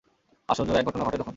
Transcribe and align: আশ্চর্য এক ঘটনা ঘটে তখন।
আশ্চর্য 0.49 0.71
এক 0.71 0.85
ঘটনা 0.85 1.03
ঘটে 1.03 1.17
তখন। 1.17 1.29